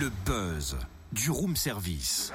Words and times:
Le 0.00 0.10
buzz 0.24 0.76
du 1.12 1.30
room 1.30 1.54
service. 1.54 2.32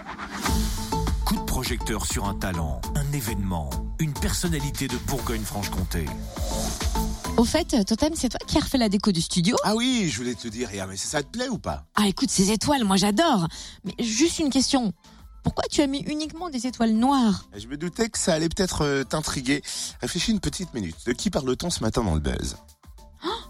Coup 1.25 1.37
de 1.37 1.41
projecteur 1.45 2.05
sur 2.05 2.25
un 2.25 2.35
talent, 2.35 2.79
un 2.95 3.11
événement, 3.13 3.71
une 3.97 4.13
personnalité 4.13 4.87
de 4.87 4.95
Bourgogne-Franche-Comté. 5.07 6.05
Au 7.37 7.45
fait, 7.45 7.83
Totem, 7.83 8.13
c'est 8.15 8.29
toi 8.29 8.39
qui 8.45 8.59
as 8.59 8.61
refait 8.61 8.77
la 8.77 8.89
déco 8.89 9.11
du 9.11 9.21
studio 9.21 9.55
Ah 9.63 9.73
oui, 9.75 10.07
je 10.11 10.17
voulais 10.17 10.35
te 10.35 10.47
dire, 10.47 10.69
Ria, 10.69 10.85
mais 10.85 10.97
ça 10.97 11.23
te 11.23 11.29
plaît 11.29 11.49
ou 11.49 11.57
pas? 11.57 11.87
Ah 11.95 12.07
écoute, 12.07 12.29
ces 12.29 12.51
étoiles, 12.51 12.83
moi 12.83 12.97
j'adore. 12.97 13.47
Mais 13.85 13.95
juste 14.05 14.37
une 14.37 14.51
question. 14.51 14.93
Pourquoi 15.43 15.63
tu 15.71 15.81
as 15.81 15.87
mis 15.87 16.01
uniquement 16.01 16.51
des 16.51 16.67
étoiles 16.67 16.93
noires? 16.93 17.47
Je 17.55 17.65
me 17.65 17.75
doutais 17.77 18.09
que 18.09 18.19
ça 18.19 18.35
allait 18.35 18.49
peut-être 18.49 18.81
euh, 18.83 19.03
t'intriguer. 19.03 19.63
Réfléchis 20.01 20.31
une 20.31 20.41
petite 20.41 20.75
minute. 20.75 20.97
De 21.07 21.13
qui 21.13 21.31
parle-t-on 21.31 21.71
ce 21.71 21.81
matin 21.81 22.03
dans 22.03 22.13
le 22.13 22.19
buzz? 22.19 22.55
Euh, 22.55 22.76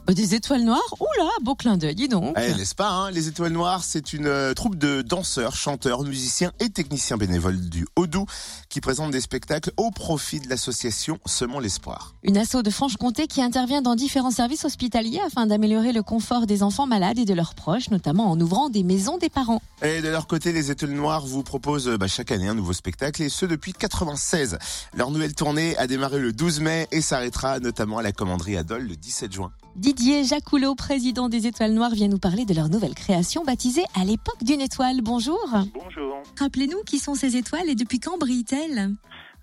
Des 0.08 0.36
étoiles 0.36 0.64
noires? 0.64 0.96
Oula, 1.02 1.30
beau 1.42 1.54
clin 1.54 1.76
d'œil, 1.76 1.94
dis 1.94 2.08
donc. 2.08 2.34
Eh, 2.40 2.54
N'est-ce 2.54 2.76
pas 2.76 2.90
hein? 2.90 3.12
Les 3.12 3.28
Étoiles 3.28 3.52
Noires, 3.52 3.84
c'est 3.84 4.14
une 4.14 4.26
euh, 4.26 4.54
troupe 4.54 4.78
de 4.78 5.02
danseurs, 5.02 5.54
chanteurs, 5.54 6.04
musiciens 6.04 6.54
et 6.62 6.70
techniciens 6.70 7.18
bénévoles 7.18 7.60
du 7.70 7.86
Haut-Doubs 7.98 8.26
qui 8.70 8.80
présentent 8.80 9.12
des 9.12 9.20
spectacles 9.20 9.72
au 9.76 9.92
profit 9.92 10.40
de 10.40 10.48
l'association 10.48 11.20
Semons 11.26 11.60
l'Espoir. 11.60 12.16
Une 12.24 12.38
asso 12.38 12.62
de 12.64 12.70
Franche-Comté 12.70 13.28
qui 13.28 13.42
intervient 13.42 13.82
dans 13.82 13.96
différents 13.96 14.32
services 14.32 14.64
hospitaliers 14.64 15.20
afin 15.28 15.46
d'améliorer 15.46 15.92
le 15.92 16.04
confort 16.04 16.48
des 16.48 16.64
enfants 16.64 16.88
malades 16.88 17.20
et 17.20 17.26
de 17.26 17.34
leurs 17.34 17.54
proches, 17.54 17.90
notamment 17.90 18.32
en 18.32 18.40
ouvrant 18.40 18.70
des 18.70 18.84
maisons 18.84 19.18
des 19.18 19.30
parents. 19.30 19.62
Et 19.84 20.02
de 20.02 20.08
leur 20.08 20.28
côté, 20.28 20.54
les 20.54 20.72
Étoiles 20.72 20.92
Noires 20.92 21.26
vous 21.28 21.44
proposent 21.44 21.90
euh, 21.90 21.98
bah, 21.98 22.08
chaque 22.08 22.32
année 22.32 22.48
un 22.48 22.56
nouveau 22.56 22.74
spectacle 22.74 23.22
et 23.24 23.30
ce 23.30 23.46
depuis 23.46 23.74
96. 23.74 24.58
Leur 24.96 25.12
nouvelle 25.12 25.36
tournée 25.36 25.76
a 25.78 25.86
démarré 25.86 26.20
le 26.20 26.32
12 26.32 26.62
mai 26.62 26.88
et 26.94 27.02
s'arrêtera 27.02 27.60
notamment 27.60 27.98
à 27.98 28.02
la 28.02 28.14
commanderie 28.14 28.56
Adol 28.56 28.84
le 28.84 28.96
17 28.96 29.34
juin. 29.34 29.52
Didier 29.78 30.24
Jacoulot, 30.24 30.74
président 30.74 31.30
des 31.30 31.46
Étoiles 31.46 31.74
Noires, 31.74 31.92
vient 31.92 32.08
nous 32.08 32.18
parler 32.18 32.46
de 32.46 32.54
leur 32.56 32.68
nouvelle 32.68 32.96
création 32.96 33.44
baptisée 33.44 33.84
À 33.96 34.06
l'époque 34.06 34.44
d'une 34.44 34.60
étoile. 34.60 35.02
Bonjour. 35.04 35.48
Bonjour. 35.72 36.24
Rappelez-nous 36.40 36.82
qui 36.82 36.98
sont 36.98 37.14
ces 37.14 37.38
étoiles 37.38 37.70
et 37.70 37.76
depuis 37.76 38.00
quand 38.00 38.18
brillent-elles? 38.18 38.90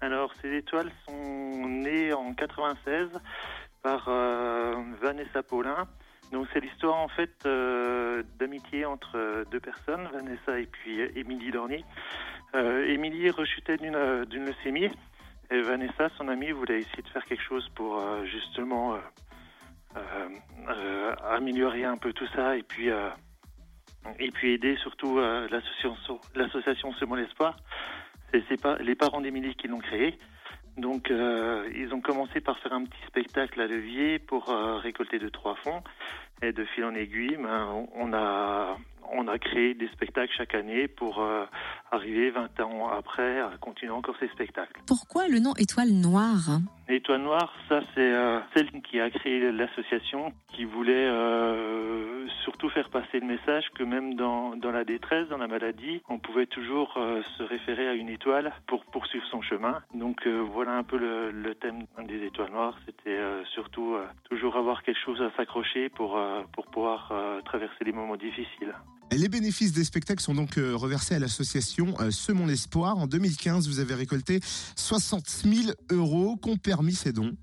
Alors, 0.01 0.33
ces 0.43 0.53
étoiles 0.57 0.91
sont 1.07 1.69
nées 1.69 2.13
en 2.13 2.35
96 2.35 3.11
par 3.81 4.07
euh, 4.09 4.75
Vanessa 5.01 5.45
Paulin. 5.45 5.87
Donc, 6.33 6.49
c'est 6.53 6.59
l'histoire 6.59 6.97
en 6.97 7.09
fait 7.09 7.31
euh, 7.47 8.25
d'amitié 8.41 8.87
entre 8.87 9.45
deux 9.53 9.61
personnes, 9.61 10.09
Vanessa 10.13 10.59
et 10.59 10.67
puis 10.67 11.01
Émilie 11.15 11.53
Dornier. 11.53 11.85
Euh, 12.57 12.85
Émilie 12.89 13.31
rechutait 13.31 13.77
d'une 13.77 14.45
leucémie 14.45 14.91
et 15.51 15.61
Vanessa, 15.61 16.09
son 16.17 16.29
amie, 16.29 16.51
voulait 16.51 16.81
essayer 16.81 17.03
de 17.03 17.09
faire 17.09 17.25
quelque 17.25 17.43
chose 17.43 17.69
pour 17.75 17.99
euh, 17.99 18.25
justement 18.25 18.97
améliorer 21.31 21.85
un 21.85 21.97
peu 21.97 22.13
tout 22.13 22.27
ça 22.35 22.57
et 22.57 22.63
puis 22.63 22.91
euh, 22.91 23.09
et 24.19 24.31
puis 24.31 24.53
aider 24.53 24.77
surtout 24.77 25.19
euh, 25.19 25.49
l'association 25.51 26.19
l'association 26.35 26.93
Semons 26.95 27.15
l'Espoir. 27.15 27.57
C'est 28.49 28.61
pas 28.61 28.77
les 28.79 28.97
parents 28.97 29.21
d'Émilie 29.21 29.55
qui 29.55 29.69
l'ont 29.69 29.79
créé. 29.79 30.19
Donc 30.77 31.11
euh, 31.11 31.71
ils 31.75 31.95
ont 31.95 32.01
commencé 32.01 32.41
par 32.41 32.59
faire 32.59 32.73
un 32.73 32.85
petit 32.85 33.07
spectacle 33.07 33.61
à 33.61 33.67
levier 33.69 34.19
pour 34.19 34.49
euh, 34.51 34.77
récolter 34.79 35.19
deux 35.21 35.31
trois 35.31 35.55
fonds 35.57 35.83
et 36.43 36.53
de 36.53 36.65
fil 36.65 36.85
en 36.85 36.95
aiguille, 36.95 37.37
ben, 37.37 37.87
on- 37.95 38.13
a 38.13 38.77
on 39.13 39.29
a 39.29 39.39
créé 39.39 39.75
des 39.75 39.87
spectacles 39.89 40.33
chaque 40.37 40.55
année 40.55 40.89
pour 40.89 41.21
euh, 41.23 41.45
arriver 41.93 42.31
20 42.31 42.59
ans 42.61 42.89
après 42.89 43.39
à 43.39 43.53
continuer 43.61 43.93
encore 43.93 44.17
ces 44.19 44.29
spectacles. 44.29 44.81
Pourquoi 44.87 45.29
le 45.29 45.39
nom 45.39 45.53
étoile 45.57 45.91
noire? 45.93 46.59
L'étoile 46.87 47.23
noire, 47.23 47.53
ça 47.69 47.81
c'est 47.95 48.13
euh, 48.13 48.41
celle 48.55 48.71
qui 48.83 49.01
a 49.01 49.09
créé 49.09 49.51
l'association, 49.53 50.33
qui 50.49 50.65
voulait 50.65 51.07
euh, 51.07 52.29
surtout 52.45 52.69
faire 52.69 52.91
passer 52.91 53.21
le 53.21 53.27
message 53.27 53.71
que 53.75 53.83
même 53.83 54.15
dans, 54.15 54.55
dans 54.57 54.71
la 54.71 54.85
détresse, 54.85 55.27
dans 55.29 55.39
la 55.39 55.47
maladie, 55.47 56.03
on 56.09 56.19
pouvait 56.19 56.47
toujours 56.47 56.95
euh, 56.99 57.23
se 57.39 57.43
référer 57.43 57.89
à 57.89 57.95
une 57.95 58.11
étoile 58.11 58.53
pour 58.67 58.85
poursuivre 58.85 59.25
son 59.27 59.41
chemin. 59.41 59.81
Donc 59.95 60.27
euh, 60.27 60.45
voilà 60.53 60.73
un 60.73 60.83
peu 60.83 60.99
le, 60.99 61.31
le 61.31 61.55
thème 61.55 61.85
des 62.07 62.23
étoiles 62.27 62.53
noires, 62.53 62.77
c'était 62.85 63.17
euh, 63.17 63.43
surtout 63.47 63.95
euh, 63.95 64.05
toujours 64.29 64.57
avoir 64.57 64.83
quelque 64.83 65.01
chose 65.01 65.23
à 65.23 65.31
s'accrocher 65.37 65.89
pour, 65.89 66.21
pour 66.53 66.67
pouvoir 66.67 67.13
traverser 67.45 67.85
les 67.85 67.93
moments 67.93 68.17
difficiles. 68.17 68.75
Les 69.17 69.29
bénéfices 69.29 69.73
des 69.73 69.85
spectacles 69.85 70.23
sont 70.23 70.35
donc 70.35 70.59
euh, 70.59 70.75
reversés 70.75 71.15
à 71.15 71.21
l'association 71.21 71.95
euh, 72.01 72.11
Semons 72.11 72.47
l'Espoir. 72.47 72.99
En 72.99 73.07
2015, 73.07 73.69
vous 73.69 73.79
avez 73.79 73.95
récolté 73.95 74.41
60 74.75 75.29
000 75.29 75.71
euros 75.93 76.37
qu'ont 76.37 76.57
permis 76.57 76.95
ces 76.95 77.13
dons? 77.13 77.37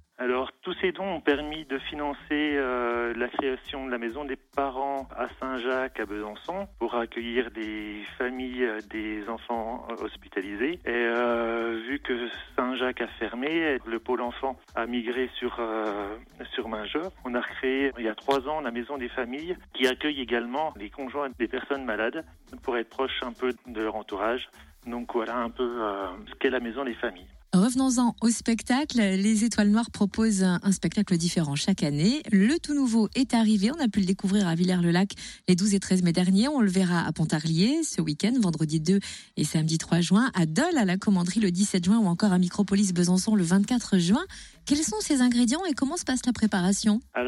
Tous 0.64 0.76
ces 0.80 0.92
dons 0.92 1.16
ont 1.16 1.22
permis 1.22 1.66
de 1.66 1.80
financer 1.80 2.20
euh, 2.32 3.16
la 3.16 3.30
création 3.30 3.88
de 3.88 3.90
la 3.90 3.98
maison 3.98 4.26
des 4.26 4.36
parents 4.36 5.08
à 5.18 5.28
Saint-Jacques, 5.40 6.00
à 6.00 6.06
Besançon, 6.06 6.68
pour 6.78 6.94
accueillir 6.94 7.50
des 7.50 8.04
familles, 8.20 8.66
euh, 8.66 8.80
des 8.92 9.28
enfants 9.28 9.88
euh, 9.90 10.06
hospitalisés. 10.06 10.74
Et 10.86 10.90
euh, 10.90 11.82
vu 11.88 11.98
que 12.00 12.14
Saint-Jacques 12.56 13.02
a 13.02 13.08
fermé, 13.08 13.80
le 13.88 14.00
pôle 14.00 14.22
enfant 14.22 14.56
a 14.76 14.86
migré 14.86 15.32
sur 15.40 15.58
euh, 15.60 16.16
sur 16.54 16.70
Maingeur. 16.70 17.12
On 17.26 17.34
a 17.34 17.42
créé 17.42 17.92
il 17.98 18.06
y 18.06 18.10
a 18.10 18.14
trois 18.14 18.48
ans 18.48 18.62
la 18.62 18.70
maison 18.70 19.00
des 19.00 19.10
familles, 19.10 19.58
qui 19.74 19.88
accueille 19.88 20.22
également 20.22 20.76
les 20.78 20.92
conjoints 20.92 21.30
des 21.40 21.48
personnes 21.48 21.86
malades 21.86 22.24
pour 22.62 22.78
être 22.78 22.90
proche 22.90 23.24
un 23.24 23.34
peu 23.34 23.52
de 23.66 23.82
leur 23.82 23.96
entourage. 23.96 24.48
Donc 24.86 25.14
voilà 25.16 25.38
un 25.38 25.50
peu 25.50 25.64
euh, 25.64 26.06
ce 26.28 26.36
qu'est 26.36 26.52
la 26.52 26.60
maison 26.60 26.84
des 26.84 26.94
familles. 26.94 27.26
Revenons-en 27.54 28.16
au 28.22 28.30
spectacle. 28.30 28.98
Les 28.98 29.44
Étoiles 29.44 29.68
Noires 29.68 29.92
proposent 29.92 30.42
un, 30.42 30.72
spectacle 30.72 31.18
différent 31.18 31.56
chaque 31.58 31.84
année. 31.84 32.22
Le 32.32 32.58
tout 32.60 32.74
nouveau 32.74 33.10
est 33.14 33.34
arrivé. 33.34 33.72
On 33.72 33.84
a 33.84 33.90
pu 33.90 34.00
le 34.00 34.06
découvrir 34.06 34.48
à 34.48 34.56
Villers-le-Lac 34.56 35.12
les 35.50 35.56
12 35.56 35.74
et 35.74 35.80
13 35.82 36.02
mai 36.02 36.14
dernier. 36.14 36.48
On 36.48 36.62
le 36.62 36.70
verra 36.70 37.06
à 37.06 37.12
Pontarlier 37.12 37.84
ce 37.84 38.02
week-end, 38.02 38.32
vendredi 38.42 38.80
2 38.80 39.00
et 39.36 39.44
samedi 39.44 39.78
3 39.78 40.00
juin, 40.00 40.32
à 40.34 40.46
Dole 40.46 40.78
à 40.78 40.86
la 40.86 40.96
commanderie 40.96 41.42
le 41.42 41.52
17 41.52 41.84
juin 41.84 41.98
ou 41.98 42.06
encore 42.06 42.32
à 42.32 42.38
Micropolis 42.38 42.94
Besançon 42.94 43.36
le 43.36 43.44
24 43.44 43.98
juin. 43.98 44.24
Quels 44.66 44.78
sont 44.78 45.02
ces 45.02 45.20
ingrédients 45.20 45.66
et 45.70 45.74
comment 45.74 45.98
se 45.98 46.06
passe 46.06 46.26
la 46.26 46.32
préparation? 46.32 47.02
Euh, 47.18 47.24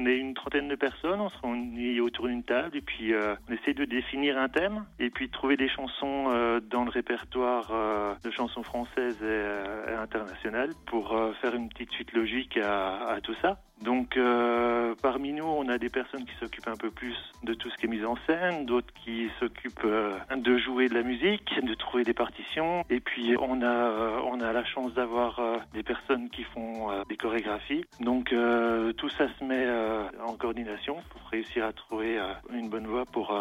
on 0.00 0.06
est 0.06 0.16
une 0.16 0.34
trentaine 0.34 0.68
de 0.68 0.76
personnes, 0.76 1.20
on 1.20 1.28
se 1.28 1.36
réunit 1.42 2.00
autour 2.00 2.26
d'une 2.26 2.42
table 2.42 2.76
et 2.76 2.80
puis 2.80 3.12
euh, 3.12 3.34
on 3.48 3.52
essaie 3.52 3.74
de 3.74 3.84
définir 3.84 4.38
un 4.38 4.48
thème 4.48 4.84
et 4.98 5.10
puis 5.10 5.26
de 5.26 5.32
trouver 5.32 5.56
des 5.56 5.68
chansons 5.68 6.26
euh, 6.28 6.60
dans 6.60 6.84
le 6.84 6.90
répertoire 6.90 7.68
euh, 7.70 8.14
de 8.24 8.30
chansons 8.30 8.62
françaises 8.62 9.22
et, 9.22 9.92
internationales 9.94 10.70
pour 10.86 11.08
faire 11.40 11.54
une 11.54 11.68
petite 11.68 11.90
suite 11.92 12.12
logique 12.12 12.56
à 12.56 13.18
tout 13.22 13.34
ça. 13.42 13.58
Donc, 13.82 14.16
euh, 14.16 14.94
parmi 15.00 15.32
nous, 15.32 15.44
on 15.44 15.68
a 15.68 15.78
des 15.78 15.88
personnes 15.88 16.24
qui 16.24 16.34
s'occupent 16.38 16.68
un 16.68 16.76
peu 16.76 16.90
plus 16.90 17.16
de 17.44 17.54
tout 17.54 17.70
ce 17.70 17.76
qui 17.76 17.86
est 17.86 17.88
mise 17.88 18.04
en 18.04 18.16
scène, 18.26 18.66
d'autres 18.66 18.92
qui 19.04 19.30
s'occupent 19.38 19.84
euh, 19.84 20.18
de 20.36 20.58
jouer 20.58 20.88
de 20.88 20.94
la 20.94 21.02
musique, 21.02 21.58
de 21.62 21.74
trouver 21.74 22.04
des 22.04 22.12
partitions. 22.12 22.84
Et 22.90 23.00
puis, 23.00 23.36
on 23.40 23.62
a, 23.62 23.66
euh, 23.66 24.20
on 24.26 24.40
a 24.40 24.52
la 24.52 24.64
chance 24.64 24.92
d'avoir 24.92 25.38
euh, 25.38 25.56
des 25.72 25.82
personnes 25.82 26.28
qui 26.28 26.44
font 26.44 26.88
des 27.08 27.16
chorégraphies. 27.16 27.84
Donc, 28.00 28.34
tout 28.96 29.08
ça 29.10 29.26
se 29.38 29.44
met 29.44 29.66
en 30.26 30.34
coordination 30.34 30.96
pour 31.10 31.22
réussir 31.30 31.64
à 31.64 31.72
trouver 31.72 32.18
une 32.52 32.68
bonne 32.68 32.86
voie 32.86 33.04
pour, 33.06 33.38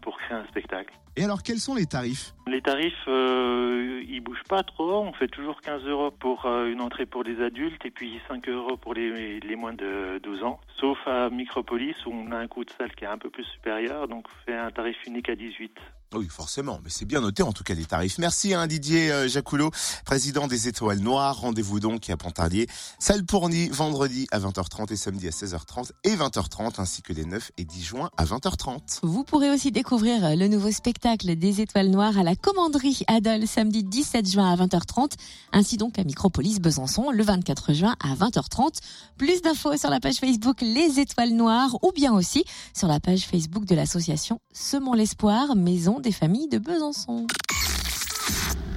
pour 0.00 0.18
créer 0.18 0.38
un 0.38 0.44
spectacle. 0.46 0.94
Et 1.16 1.22
alors, 1.22 1.42
quels 1.44 1.58
sont 1.58 1.76
les 1.76 1.86
tarifs 1.86 2.34
Les 2.48 2.60
tarifs, 2.60 2.92
euh, 3.06 4.02
ils 4.08 4.20
bougent 4.20 4.42
pas 4.48 4.64
trop. 4.64 5.00
On 5.00 5.12
fait 5.12 5.28
toujours 5.28 5.60
15 5.60 5.84
euros 5.84 6.10
pour 6.10 6.46
euh, 6.46 6.66
une 6.66 6.80
entrée 6.80 7.06
pour 7.06 7.22
les 7.22 7.40
adultes 7.40 7.86
et 7.86 7.90
puis 7.90 8.20
5 8.26 8.48
euros 8.48 8.76
pour 8.76 8.94
les, 8.94 9.38
les 9.38 9.56
moins 9.56 9.74
de 9.74 10.18
12 10.22 10.42
ans. 10.42 10.60
Sauf 10.80 10.98
à 11.06 11.30
Micropolis 11.30 11.94
où 12.06 12.10
on 12.10 12.32
a 12.32 12.36
un 12.36 12.48
coût 12.48 12.64
de 12.64 12.70
salle 12.70 12.92
qui 12.96 13.04
est 13.04 13.08
un 13.08 13.18
peu 13.18 13.30
plus 13.30 13.44
supérieur, 13.44 14.08
donc 14.08 14.26
on 14.26 14.44
fait 14.50 14.58
un 14.58 14.72
tarif 14.72 14.96
unique 15.06 15.28
à 15.28 15.36
18. 15.36 15.78
Oui, 16.16 16.28
forcément, 16.28 16.80
mais 16.84 16.90
c'est 16.90 17.06
bien 17.06 17.20
noté 17.20 17.42
en 17.42 17.52
tout 17.52 17.64
cas 17.64 17.74
les 17.74 17.86
tarifs. 17.86 18.18
Merci 18.18 18.54
hein, 18.54 18.68
Didier 18.68 19.10
euh, 19.10 19.26
Jacoulot, 19.26 19.72
président 20.04 20.46
des 20.46 20.68
Étoiles 20.68 21.00
Noires. 21.00 21.40
Rendez-vous 21.40 21.80
donc 21.80 22.08
à 22.08 22.16
Pontarlier, 22.16 22.68
salle 23.00 23.24
Pourny, 23.24 23.68
vendredi 23.68 24.28
à 24.30 24.38
20h30 24.38 24.92
et 24.92 24.96
samedi 24.96 25.26
à 25.26 25.30
16h30 25.30 25.90
et 26.04 26.14
20h30, 26.14 26.74
ainsi 26.80 27.02
que 27.02 27.12
les 27.12 27.24
9 27.24 27.50
et 27.58 27.64
10 27.64 27.82
juin 27.82 28.10
à 28.16 28.24
20h30. 28.26 29.00
Vous 29.02 29.24
pourrez 29.24 29.50
aussi 29.50 29.72
découvrir 29.72 30.36
le 30.36 30.46
nouveau 30.46 30.70
spectacle 30.70 31.34
des 31.34 31.60
Étoiles 31.60 31.90
Noires 31.90 32.16
à 32.16 32.22
la 32.22 32.36
commanderie 32.36 33.00
Adol 33.08 33.48
samedi 33.48 33.82
17 33.82 34.30
juin 34.30 34.52
à 34.52 34.56
20h30, 34.56 35.14
ainsi 35.52 35.78
donc 35.78 35.98
à 35.98 36.04
Micropolis 36.04 36.60
Besançon 36.60 37.10
le 37.10 37.24
24 37.24 37.72
juin 37.72 37.96
à 37.98 38.14
20h30. 38.14 38.78
Plus 39.18 39.42
d'infos 39.42 39.76
sur 39.76 39.90
la 39.90 39.98
page 39.98 40.16
Facebook 40.16 40.60
Les 40.60 41.00
Étoiles 41.00 41.34
Noires 41.34 41.76
ou 41.82 41.90
bien 41.90 42.12
aussi 42.12 42.44
sur 42.72 42.86
la 42.86 43.00
page 43.00 43.26
Facebook 43.26 43.64
de 43.64 43.74
l'association 43.74 44.38
Semons 44.52 44.92
l'Espoir, 44.92 45.56
Maison 45.56 45.98
des 46.04 46.12
familles 46.12 46.48
de 46.48 46.58
Besançon. 46.58 47.26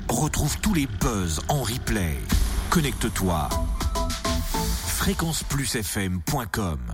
Retrouve 0.08 0.58
tous 0.62 0.74
les 0.74 0.88
buzz 0.88 1.42
en 1.50 1.62
replay. 1.62 2.18
Connecte-toi. 2.70 3.50
fréquenceplusfm.com 4.88 6.80